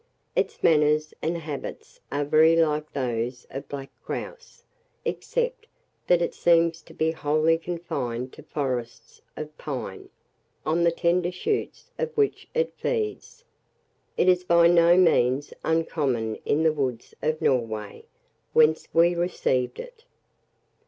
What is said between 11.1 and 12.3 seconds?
shoots of